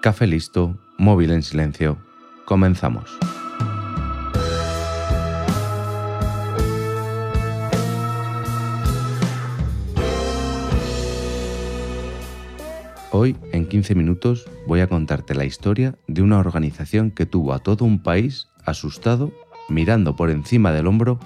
[0.00, 1.98] Café listo, móvil en silencio.
[2.46, 3.18] Comenzamos.
[13.10, 17.58] Hoy, en 15 minutos, voy a contarte la historia de una organización que tuvo a
[17.58, 19.30] todo un país asustado,
[19.68, 21.20] mirando por encima del hombro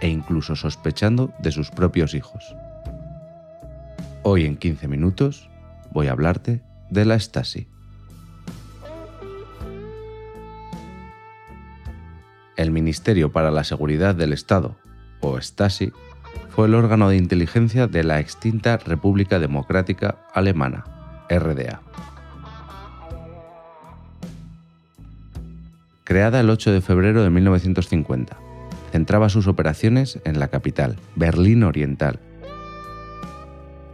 [0.00, 2.56] e incluso sospechando de sus propios hijos.
[4.24, 5.48] Hoy en 15 minutos
[5.92, 7.68] voy a hablarte de la Stasi.
[12.56, 14.76] El Ministerio para la Seguridad del Estado,
[15.20, 15.92] o Stasi,
[16.48, 20.84] fue el órgano de inteligencia de la extinta República Democrática Alemana,
[21.28, 21.82] RDA.
[26.04, 28.38] Creada el 8 de febrero de 1950,
[28.90, 32.20] centraba sus operaciones en la capital, Berlín Oriental.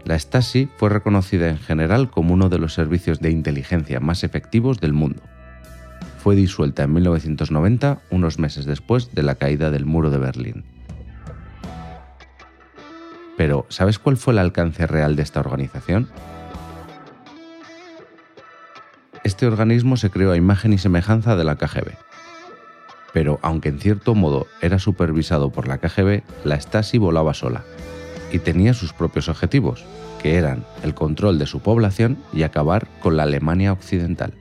[0.05, 4.79] La Stasi fue reconocida en general como uno de los servicios de inteligencia más efectivos
[4.79, 5.23] del mundo.
[6.23, 10.65] Fue disuelta en 1990, unos meses después de la caída del muro de Berlín.
[13.37, 16.09] Pero, ¿sabes cuál fue el alcance real de esta organización?
[19.25, 21.91] Este organismo se creó a imagen y semejanza de la KGB.
[23.13, 27.65] Pero aunque en cierto modo era supervisado por la KGB, la Stasi volaba sola
[28.31, 29.85] y tenía sus propios objetivos,
[30.23, 34.35] que eran el control de su población y acabar con la Alemania occidental.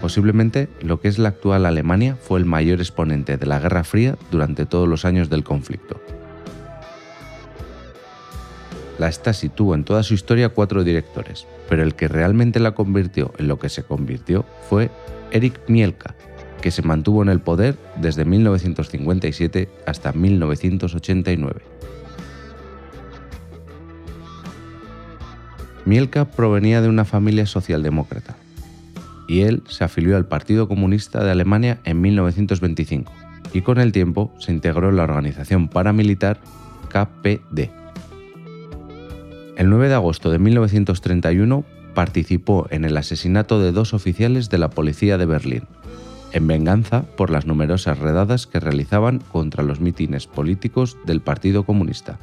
[0.00, 4.16] Posiblemente lo que es la actual Alemania fue el mayor exponente de la Guerra Fría
[4.30, 6.00] durante todos los años del conflicto.
[8.98, 13.32] La Stasi tuvo en toda su historia cuatro directores, pero el que realmente la convirtió
[13.38, 14.90] en lo que se convirtió fue
[15.32, 16.14] Erich Mielka,
[16.60, 21.60] que se mantuvo en el poder desde 1957 hasta 1989.
[25.86, 28.36] Mielka provenía de una familia socialdemócrata
[29.30, 33.12] y él se afilió al Partido Comunista de Alemania en 1925
[33.52, 36.40] y con el tiempo se integró en la organización paramilitar
[36.88, 37.70] KPD.
[39.56, 41.64] El 9 de agosto de 1931
[41.94, 45.62] participó en el asesinato de dos oficiales de la policía de Berlín,
[46.32, 52.18] en venganza por las numerosas redadas que realizaban contra los mítines políticos del Partido Comunista.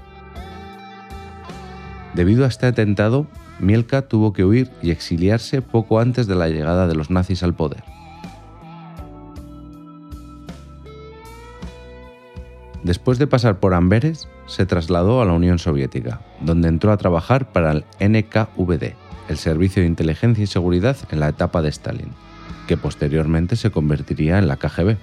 [2.15, 3.27] Debido a este atentado,
[3.59, 7.53] Mielka tuvo que huir y exiliarse poco antes de la llegada de los nazis al
[7.53, 7.83] poder.
[12.83, 17.51] Después de pasar por Amberes, se trasladó a la Unión Soviética, donde entró a trabajar
[17.51, 18.93] para el NKVD,
[19.27, 22.11] el Servicio de Inteligencia y Seguridad en la etapa de Stalin,
[22.67, 24.95] que posteriormente se convertiría en la KGB.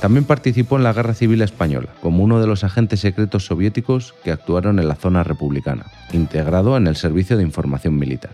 [0.00, 4.30] También participó en la Guerra Civil Española, como uno de los agentes secretos soviéticos que
[4.30, 8.30] actuaron en la zona republicana, integrado en el Servicio de Información Militar.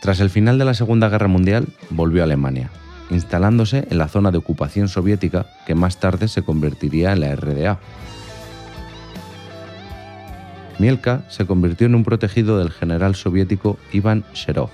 [0.00, 2.70] Tras el final de la Segunda Guerra Mundial, volvió a Alemania,
[3.10, 7.80] instalándose en la zona de ocupación soviética que más tarde se convertiría en la RDA.
[10.78, 14.70] Mielka se convirtió en un protegido del general soviético Ivan Sherov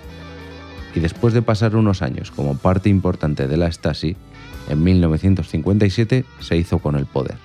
[0.95, 4.17] y después de pasar unos años como parte importante de la Stasi,
[4.69, 7.37] en 1957 se hizo con el poder.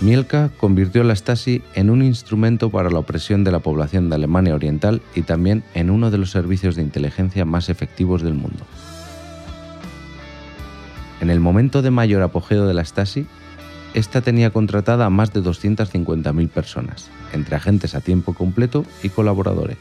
[0.00, 4.54] Mielka convirtió la Stasi en un instrumento para la opresión de la población de Alemania
[4.54, 8.64] Oriental y también en uno de los servicios de inteligencia más efectivos del mundo.
[11.20, 13.26] En el momento de mayor apogeo de la Stasi,
[13.98, 19.78] esta tenía contratada a más de 250.000 personas, entre agentes a tiempo completo y colaboradores.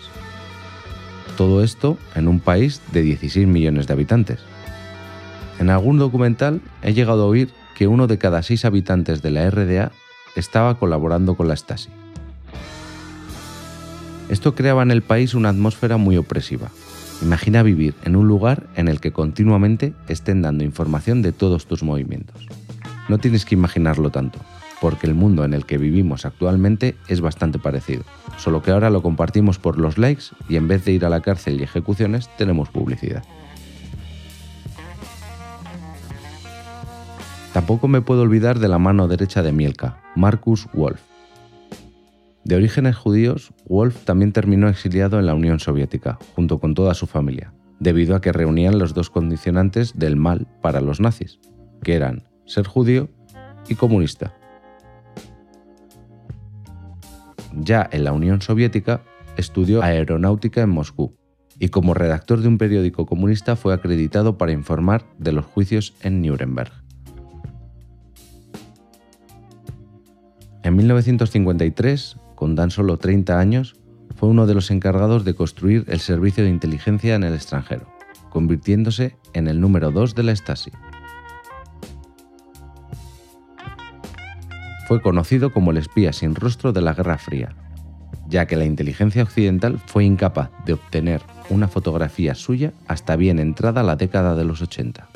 [1.38, 4.40] Todo esto en un país de 16 millones de habitantes.
[5.60, 9.50] En algún documental he llegado a oír que uno de cada seis habitantes de la
[9.50, 9.92] RDA
[10.36, 11.90] estaba colaborando con la Stasi.
[14.30, 16.70] Esto creaba en el país una atmósfera muy opresiva.
[17.22, 21.84] Imagina vivir en un lugar en el que continuamente estén dando información de todos tus
[21.84, 22.48] movimientos.
[23.08, 24.40] No tienes que imaginarlo tanto,
[24.82, 28.04] porque el mundo en el que vivimos actualmente es bastante parecido,
[28.38, 31.22] solo que ahora lo compartimos por los likes y en vez de ir a la
[31.22, 33.24] cárcel y ejecuciones tenemos publicidad.
[37.54, 41.02] Tampoco me puedo olvidar de la mano derecha de Mielka, Marcus Wolf.
[42.44, 47.08] De orígenes judíos, Wolf también terminó exiliado en la Unión Soviética, junto con toda su
[47.08, 51.40] familia, debido a que reunían los dos condicionantes del mal para los nazis,
[51.82, 53.10] que eran ser judío
[53.68, 54.34] y comunista.
[57.54, 59.02] Ya en la Unión Soviética,
[59.38, 61.16] estudió aeronáutica en Moscú
[61.60, 66.22] y como redactor de un periódico comunista fue acreditado para informar de los juicios en
[66.22, 66.72] Nuremberg.
[70.64, 73.76] En 1953, con tan solo 30 años,
[74.16, 77.88] fue uno de los encargados de construir el servicio de inteligencia en el extranjero,
[78.30, 80.72] convirtiéndose en el número 2 de la Stasi.
[84.88, 87.54] Fue conocido como el espía sin rostro de la Guerra Fría,
[88.30, 93.84] ya que la inteligencia occidental fue incapaz de obtener una fotografía suya hasta bien entrada
[93.84, 95.10] la década de los 80.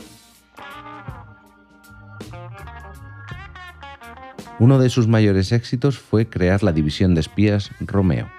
[4.60, 8.30] Uno de sus mayores éxitos fue crear la división de espías Romeo.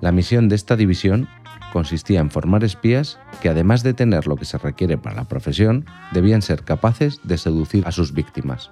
[0.00, 1.26] La misión de esta división
[1.72, 5.84] consistía en formar espías que además de tener lo que se requiere para la profesión,
[6.12, 8.70] debían ser capaces de seducir a sus víctimas.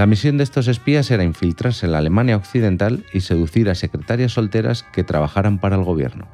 [0.00, 4.32] La misión de estos espías era infiltrarse en la Alemania occidental y seducir a secretarias
[4.32, 6.26] solteras que trabajaran para el gobierno.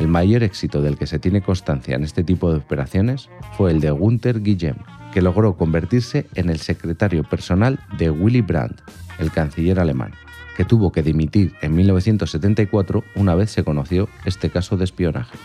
[0.00, 3.80] El mayor éxito del que se tiene constancia en este tipo de operaciones fue el
[3.80, 4.76] de Gunther Guillem,
[5.12, 8.80] que logró convertirse en el secretario personal de Willy Brandt,
[9.18, 10.14] el canciller alemán,
[10.56, 15.36] que tuvo que dimitir en 1974 una vez se conoció este caso de espionaje.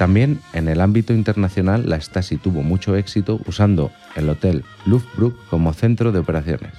[0.00, 5.74] También en el ámbito internacional la Stasi tuvo mucho éxito usando el Hotel Luftbrück como
[5.74, 6.72] centro de operaciones.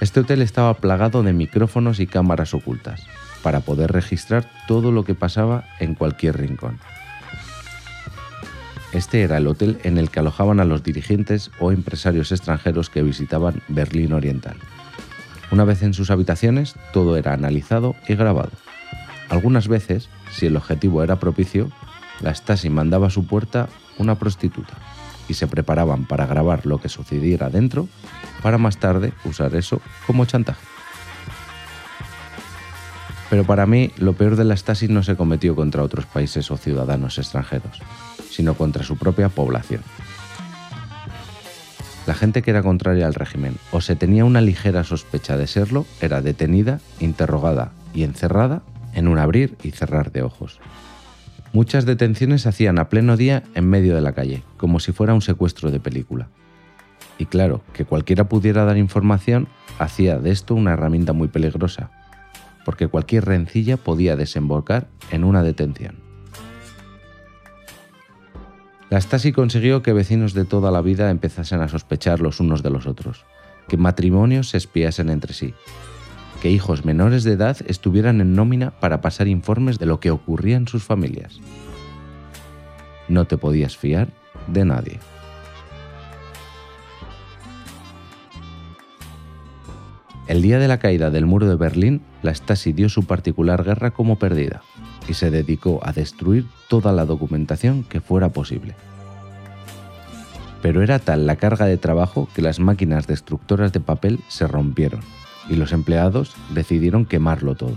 [0.00, 3.04] Este hotel estaba plagado de micrófonos y cámaras ocultas,
[3.44, 6.80] para poder registrar todo lo que pasaba en cualquier rincón.
[8.92, 13.04] Este era el hotel en el que alojaban a los dirigentes o empresarios extranjeros que
[13.04, 14.56] visitaban Berlín Oriental.
[15.52, 18.50] Una vez en sus habitaciones, todo era analizado y grabado.
[19.28, 21.70] Algunas veces, si el objetivo era propicio,
[22.20, 23.68] la Stasi mandaba a su puerta
[23.98, 24.74] una prostituta
[25.28, 27.88] y se preparaban para grabar lo que sucediera dentro
[28.42, 30.64] para más tarde usar eso como chantaje.
[33.28, 36.56] Pero para mí lo peor de la Stasi no se cometió contra otros países o
[36.56, 37.80] ciudadanos extranjeros,
[38.30, 39.82] sino contra su propia población.
[42.06, 45.86] La gente que era contraria al régimen o se tenía una ligera sospecha de serlo
[46.00, 48.62] era detenida, interrogada y encerrada
[48.96, 50.58] en un abrir y cerrar de ojos.
[51.52, 55.14] Muchas detenciones se hacían a pleno día en medio de la calle, como si fuera
[55.14, 56.28] un secuestro de película.
[57.18, 59.46] Y claro, que cualquiera pudiera dar información
[59.78, 61.90] hacía de esto una herramienta muy peligrosa,
[62.64, 65.96] porque cualquier rencilla podía desembocar en una detención.
[68.88, 72.70] La Stasi consiguió que vecinos de toda la vida empezasen a sospechar los unos de
[72.70, 73.24] los otros,
[73.68, 75.54] que matrimonios se espiasen entre sí,
[76.46, 80.56] que hijos menores de edad estuvieran en nómina para pasar informes de lo que ocurría
[80.56, 81.40] en sus familias.
[83.08, 84.10] No te podías fiar
[84.46, 85.00] de nadie.
[90.28, 93.90] El día de la caída del muro de Berlín, la Stasi dio su particular guerra
[93.90, 94.62] como perdida
[95.08, 98.76] y se dedicó a destruir toda la documentación que fuera posible.
[100.62, 105.00] Pero era tal la carga de trabajo que las máquinas destructoras de papel se rompieron
[105.48, 107.76] y los empleados decidieron quemarlo todo.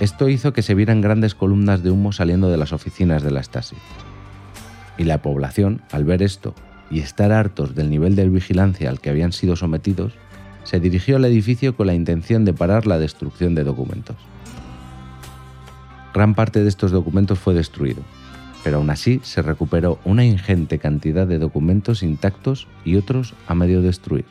[0.00, 3.42] Esto hizo que se vieran grandes columnas de humo saliendo de las oficinas de la
[3.42, 3.76] Stasi.
[4.96, 6.54] Y la población, al ver esto
[6.90, 10.12] y estar hartos del nivel de vigilancia al que habían sido sometidos,
[10.62, 14.16] se dirigió al edificio con la intención de parar la destrucción de documentos.
[16.14, 18.02] Gran parte de estos documentos fue destruido,
[18.62, 23.82] pero aún así se recuperó una ingente cantidad de documentos intactos y otros a medio
[23.82, 24.26] destruir.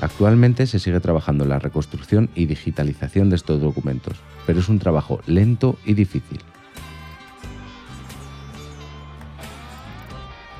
[0.00, 4.78] Actualmente se sigue trabajando en la reconstrucción y digitalización de estos documentos, pero es un
[4.78, 6.38] trabajo lento y difícil.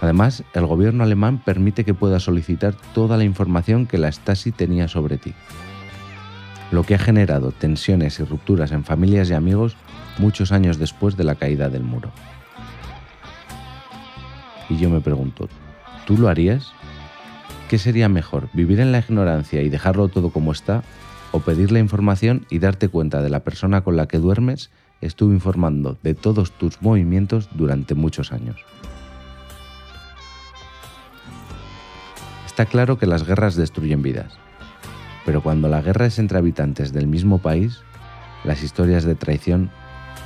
[0.00, 4.88] Además, el gobierno alemán permite que puedas solicitar toda la información que la Stasi tenía
[4.88, 5.34] sobre ti,
[6.70, 9.76] lo que ha generado tensiones y rupturas en familias y amigos
[10.18, 12.10] muchos años después de la caída del muro.
[14.68, 15.48] Y yo me pregunto,
[16.06, 16.72] ¿tú lo harías?
[17.68, 20.82] ¿Qué sería mejor, vivir en la ignorancia y dejarlo todo como está,
[21.32, 24.70] o pedir la información y darte cuenta de la persona con la que duermes
[25.02, 28.56] estuvo informando de todos tus movimientos durante muchos años?
[32.46, 34.32] Está claro que las guerras destruyen vidas,
[35.26, 37.82] pero cuando la guerra es entre habitantes del mismo país,
[38.44, 39.70] las historias de traición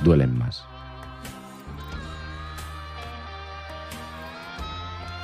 [0.01, 0.63] duelen más.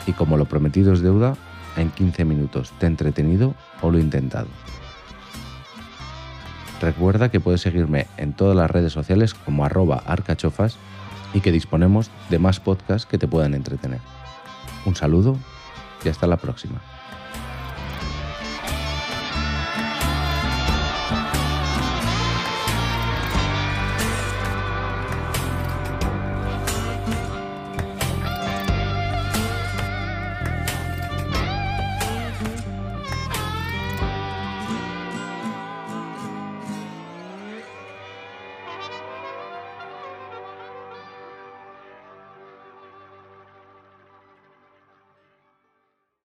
[0.05, 1.37] Y como lo prometido es deuda,
[1.77, 4.47] en 15 minutos te he entretenido o lo he intentado.
[6.81, 10.77] Recuerda que puedes seguirme en todas las redes sociales como arroba arcachofas
[11.33, 13.99] y que disponemos de más podcasts que te puedan entretener.
[14.85, 15.37] Un saludo
[16.03, 16.81] y hasta la próxima.